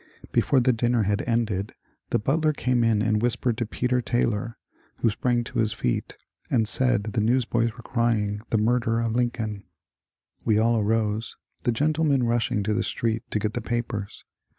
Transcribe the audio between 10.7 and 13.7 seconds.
arose, the gentlemen rushing to the street to get the